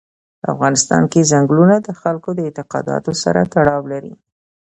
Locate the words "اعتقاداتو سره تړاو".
2.47-3.81